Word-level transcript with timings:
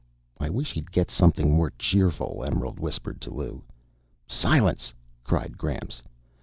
"I 0.39 0.49
wish 0.49 0.71
he'd 0.71 0.91
get 0.91 1.11
something 1.11 1.51
more 1.53 1.69
cheerful," 1.77 2.43
Emerald 2.43 2.79
whispered 2.79 3.21
to 3.21 3.29
Lou. 3.31 3.61
"Silence!" 4.25 4.95
cried 5.23 5.59
Gramps. 5.59 6.01